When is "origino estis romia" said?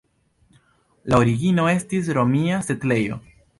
1.25-2.65